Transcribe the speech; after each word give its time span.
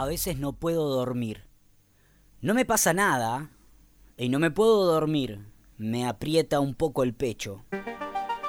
A 0.00 0.06
veces 0.06 0.38
no 0.38 0.54
puedo 0.54 0.88
dormir. 0.88 1.44
No 2.40 2.54
me 2.54 2.64
pasa 2.64 2.94
nada 2.94 3.50
y 4.16 4.30
no 4.30 4.38
me 4.38 4.50
puedo 4.50 4.86
dormir. 4.86 5.46
Me 5.76 6.08
aprieta 6.08 6.58
un 6.58 6.74
poco 6.74 7.02
el 7.02 7.12
pecho. 7.12 7.66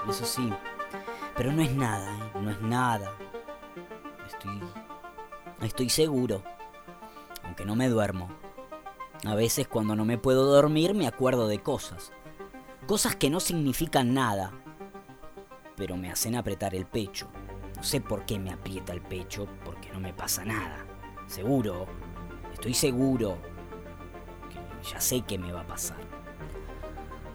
Eso 0.08 0.26
sí. 0.26 0.50
Pero 1.36 1.52
no 1.52 1.62
es 1.62 1.76
nada, 1.76 2.10
¿eh? 2.10 2.40
no 2.42 2.52
es 2.52 2.62
nada. 2.62 3.12
Estoy. 4.26 4.62
Estoy 5.62 5.90
seguro. 5.90 6.42
Aunque 7.44 7.65
no 7.65 7.76
me 7.76 7.90
duermo. 7.90 8.29
A 9.26 9.36
veces 9.36 9.68
cuando 9.68 9.94
no 9.97 10.06
me 10.06 10.18
puedo 10.18 10.46
dormir 10.46 10.94
me 10.94 11.06
acuerdo 11.06 11.49
de 11.49 11.62
cosas. 11.62 12.13
Cosas 12.88 13.18
que 13.18 13.29
no 13.29 13.42
significan 13.42 14.13
nada. 14.13 14.54
Pero 15.76 15.97
me 15.97 16.09
hacen 16.09 16.38
apretar 16.38 16.76
el 16.76 16.86
pecho. 16.86 17.27
No 17.76 17.84
sé 17.84 17.99
por 17.99 18.26
qué 18.26 18.40
me 18.40 18.54
aprieta 18.54 18.94
el 18.94 19.02
pecho, 19.02 19.49
porque 19.66 19.91
no 19.91 19.99
me 19.99 20.13
pasa 20.13 20.45
nada. 20.45 20.86
Seguro, 21.32 21.86
estoy 22.52 22.74
seguro 22.74 23.38
que 24.50 24.90
ya 24.90 25.00
sé 25.00 25.22
qué 25.22 25.38
me 25.38 25.54
va 25.54 25.62
a 25.62 25.68
pasar. 25.68 25.96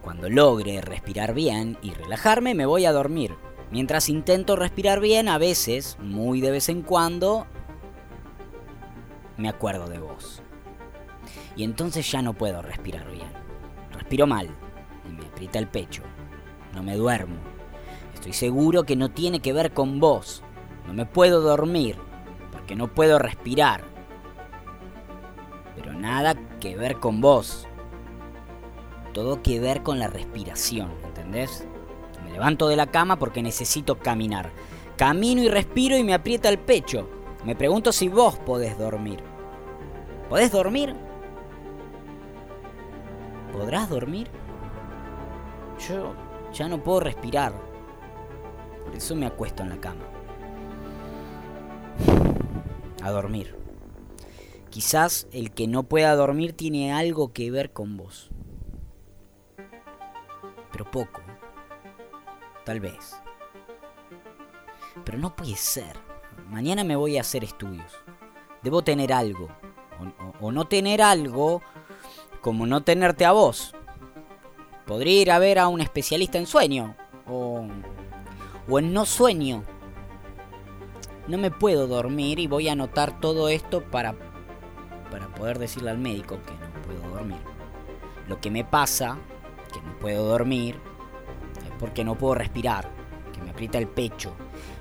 Cuando 0.03 0.29
logre 0.29 0.83
respirar 0.83 1.33
bien 1.33 1.79
y 1.81 1.93
relajarme, 1.93 2.55
me 2.55 2.67
voy 2.67 2.85
a 2.85 2.93
dormir. 2.93 3.35
Mientras 3.71 4.11
intento 4.11 4.55
respirar 4.55 5.01
bien, 5.01 5.29
a 5.29 5.39
veces, 5.39 5.97
muy 5.99 6.43
de 6.43 6.51
vez 6.51 6.69
en 6.69 6.83
cuando, 6.83 7.47
me 9.39 9.49
acuerdo 9.49 9.89
de 9.89 9.99
vos. 9.99 10.43
Y 11.57 11.65
entonces 11.65 12.13
ya 12.13 12.21
no 12.21 12.35
puedo 12.35 12.61
respirar 12.61 13.11
bien. 13.11 13.33
Respiro 13.93 14.27
mal 14.27 14.51
y 15.09 15.13
me 15.15 15.25
aprieta 15.25 15.59
el 15.59 15.69
pecho. 15.69 16.03
No 16.75 16.83
me 16.83 16.97
duermo. 16.97 17.37
Estoy 18.13 18.35
seguro 18.35 18.85
que 18.85 18.95
no 18.95 19.11
tiene 19.11 19.41
que 19.41 19.55
ver 19.55 19.73
con 19.73 20.01
vos. 20.01 20.43
No 20.87 20.93
me 20.93 21.07
puedo 21.07 21.41
dormir 21.41 21.97
porque 22.67 22.75
no 22.75 22.89
puedo 22.89 23.19
respirar. 23.19 23.96
Pero 25.77 25.93
nada 25.93 26.35
que 26.59 26.77
ver 26.77 26.99
con 26.99 27.21
vos. 27.21 27.69
Todo 29.13 29.43
que 29.43 29.61
ver 29.61 29.83
con 29.83 29.99
la 29.99 30.09
respiración, 30.09 30.91
¿entendés? 31.05 31.67
Me 32.25 32.33
levanto 32.33 32.69
de 32.69 32.77
la 32.77 32.87
cama 32.87 33.19
porque 33.19 33.43
necesito 33.43 33.99
caminar. 33.99 34.51
Camino 34.97 35.43
y 35.43 35.49
respiro 35.49 35.97
y 35.97 36.05
me 36.05 36.15
aprieta 36.15 36.49
el 36.49 36.59
pecho. 36.59 37.09
Me 37.45 37.55
pregunto 37.55 37.93
si 37.93 38.09
vos 38.09 38.37
podés 38.39 38.77
dormir. 38.79 39.23
¿Podés 40.29 40.51
dormir? 40.51 40.97
¿Podrás 43.53 43.89
dormir? 43.89 44.29
Yo 45.89 46.15
ya 46.53 46.69
no 46.69 46.83
puedo 46.83 47.01
respirar. 47.01 47.53
Por 48.85 48.95
eso 48.95 49.15
me 49.15 49.27
acuesto 49.27 49.63
en 49.63 49.69
la 49.69 49.77
cama. 49.77 50.05
A 53.03 53.11
dormir. 53.11 53.66
Quizás 54.77 55.27
el 55.33 55.53
que 55.53 55.67
no 55.67 55.85
pueda 55.85 56.15
dormir 56.17 56.53
tiene 56.53 56.93
algo 56.93 57.33
que 57.33 57.51
ver 57.51 57.73
con 57.73 57.97
vos. 57.97 58.29
Pero 60.71 60.91
poco. 60.91 61.23
Tal 62.63 62.81
vez. 62.81 63.17
Pero 65.03 65.17
no 65.17 65.35
puede 65.35 65.57
ser. 65.57 65.97
Mañana 66.51 66.85
me 66.85 66.95
voy 66.95 67.17
a 67.17 67.23
hacer 67.23 67.43
estudios. 67.43 67.91
Debo 68.63 68.83
tener 68.83 69.15
algo. 69.15 69.49
O, 70.43 70.53
no 70.53 70.67
tener 70.67 71.01
algo 71.01 71.63
como 72.43 72.67
no 72.67 72.83
tenerte 72.83 73.25
a 73.25 73.33
vos. 73.33 73.75
Podría 74.85 75.23
ir 75.23 75.31
a 75.31 75.39
ver 75.39 75.59
a 75.59 75.69
un 75.69 75.81
especialista 75.81 76.37
en 76.37 76.47
sueño. 76.47 76.95
O, 77.27 77.67
o 78.69 78.79
en 78.79 78.93
no 78.93 79.07
sueño. 79.07 79.65
No 81.29 81.39
me 81.39 81.51
puedo 81.51 81.87
dormir 81.87 82.39
y 82.39 82.47
voy 82.47 82.69
a 82.69 82.73
anotar 82.73 83.21
todo 83.21 83.49
esto 83.49 83.83
para, 83.83 84.15
para 85.11 85.29
poder 85.29 85.59
decirle 85.59 85.91
al 85.91 85.99
médico 85.99 86.39
que 86.47 86.53
no 86.53 86.83
puedo 86.83 87.15
dormir. 87.15 87.39
Lo 88.29 88.41
que 88.41 88.51
me 88.51 88.65
pasa, 88.65 89.19
que 89.73 89.81
no 89.81 89.99
puedo 89.99 90.27
dormir, 90.27 90.79
es 91.65 91.73
porque 91.79 92.05
no 92.05 92.17
puedo 92.17 92.35
respirar, 92.35 92.89
que 93.33 93.41
me 93.41 93.51
aprieta 93.51 93.79
el 93.79 93.89
pecho. 93.89 94.33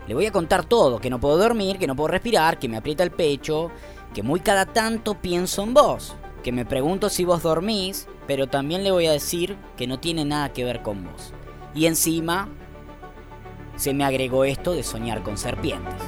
Le 0.07 0.13
voy 0.13 0.25
a 0.25 0.31
contar 0.31 0.65
todo, 0.65 0.99
que 0.99 1.09
no 1.09 1.19
puedo 1.19 1.37
dormir, 1.37 1.77
que 1.77 1.87
no 1.87 1.95
puedo 1.95 2.09
respirar, 2.09 2.59
que 2.59 2.69
me 2.69 2.77
aprieta 2.77 3.03
el 3.03 3.11
pecho, 3.11 3.71
que 4.13 4.23
muy 4.23 4.39
cada 4.39 4.65
tanto 4.65 5.15
pienso 5.15 5.63
en 5.63 5.73
vos, 5.73 6.15
que 6.43 6.51
me 6.51 6.65
pregunto 6.65 7.09
si 7.09 7.25
vos 7.25 7.43
dormís, 7.43 8.07
pero 8.27 8.47
también 8.47 8.83
le 8.83 8.91
voy 8.91 9.07
a 9.07 9.11
decir 9.11 9.57
que 9.77 9.87
no 9.87 9.99
tiene 9.99 10.25
nada 10.25 10.53
que 10.53 10.63
ver 10.63 10.81
con 10.81 11.03
vos. 11.03 11.33
Y 11.73 11.85
encima 11.85 12.49
se 13.75 13.93
me 13.93 14.05
agregó 14.05 14.45
esto 14.45 14.71
de 14.71 14.83
soñar 14.83 15.21
con 15.23 15.37
serpientes. 15.37 16.01